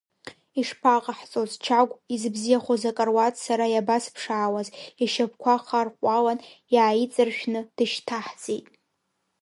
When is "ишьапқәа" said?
5.03-5.55